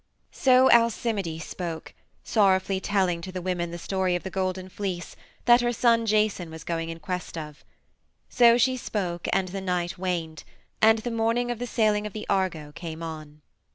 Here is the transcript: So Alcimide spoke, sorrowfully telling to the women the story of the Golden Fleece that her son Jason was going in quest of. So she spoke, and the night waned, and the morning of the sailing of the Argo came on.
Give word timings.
So 0.31 0.67
Alcimide 0.71 1.43
spoke, 1.43 1.93
sorrowfully 2.23 2.79
telling 2.79 3.21
to 3.21 3.31
the 3.31 3.39
women 3.39 3.69
the 3.69 3.77
story 3.77 4.15
of 4.15 4.23
the 4.23 4.31
Golden 4.31 4.67
Fleece 4.67 5.15
that 5.45 5.61
her 5.61 5.71
son 5.71 6.07
Jason 6.07 6.49
was 6.49 6.63
going 6.63 6.89
in 6.89 6.99
quest 6.99 7.37
of. 7.37 7.63
So 8.27 8.57
she 8.57 8.77
spoke, 8.77 9.27
and 9.31 9.49
the 9.49 9.61
night 9.61 9.99
waned, 9.99 10.43
and 10.81 10.97
the 10.97 11.11
morning 11.11 11.51
of 11.51 11.59
the 11.59 11.67
sailing 11.67 12.07
of 12.07 12.13
the 12.13 12.25
Argo 12.31 12.71
came 12.71 13.03
on. 13.03 13.43